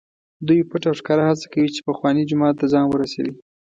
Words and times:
دوی 0.47 0.67
پټ 0.69 0.83
او 0.89 0.95
ښکاره 0.99 1.23
هڅه 1.29 1.45
کوي 1.53 1.67
چې 1.75 1.81
پخواني 1.87 2.23
جومات 2.29 2.55
ته 2.59 2.65
ځان 2.73 2.85
ورسوي. 2.89 3.33